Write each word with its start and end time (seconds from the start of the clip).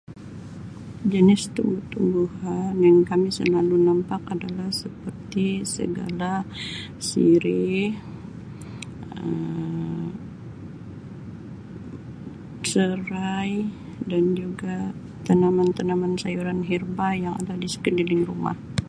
Jenis 1.13 1.41
tumbuh-tumbuhan 1.55 2.73
yang 2.87 2.99
kami 3.09 3.29
selalu 3.39 3.75
namoak 3.87 4.23
adalah 4.35 4.69
seperti 4.81 5.47
segala 5.75 6.33
suri, 7.07 7.75
serai 12.71 13.51
dan 14.09 14.23
juga 14.39 14.75
tanaman-tanaman 15.29 16.13
herba 16.69 17.07
yang 17.25 17.35
berada 17.37 17.53
di 17.63 17.67
sekeliling 17.73 18.23
rumah. 18.29 18.57